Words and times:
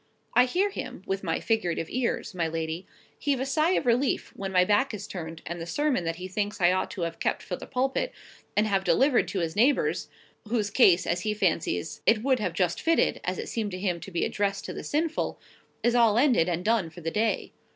I 0.33 0.45
hear 0.45 0.71
him, 0.71 1.03
with 1.05 1.21
my 1.23 1.39
figurative 1.39 1.85
ears, 1.87 2.33
my 2.33 2.47
lady, 2.47 2.87
heave 3.19 3.39
a 3.39 3.45
sigh 3.45 3.73
of 3.73 3.85
relief 3.85 4.33
when 4.35 4.51
my 4.51 4.65
back 4.65 4.95
is 4.95 5.05
turned, 5.05 5.43
and 5.45 5.61
the 5.61 5.67
sermon 5.67 6.05
that 6.05 6.15
he 6.15 6.27
thinks 6.27 6.59
I 6.59 6.71
ought 6.71 6.89
to 6.89 7.01
have 7.01 7.19
kept 7.19 7.43
for 7.43 7.55
the 7.55 7.67
pulpit, 7.67 8.11
and 8.57 8.65
have 8.65 8.83
delivered 8.83 9.27
to 9.27 9.41
his 9.41 9.55
neighbours 9.55 10.09
(whose 10.47 10.71
case, 10.71 11.05
as 11.05 11.21
he 11.21 11.35
fancies, 11.35 12.01
it 12.07 12.23
would 12.23 12.39
just 12.55 12.79
have 12.79 12.83
fitted, 12.83 13.21
as 13.23 13.37
it 13.37 13.47
seemed 13.47 13.69
to 13.73 13.79
him 13.79 13.99
to 13.99 14.09
be 14.09 14.25
addressed 14.25 14.65
to 14.65 14.73
the 14.73 14.83
sinful), 14.83 15.39
is 15.83 15.93
all 15.93 16.17
ended, 16.17 16.49
and 16.49 16.65
done, 16.65 16.89
for 16.89 17.01
the 17.01 17.11
day. 17.11 17.51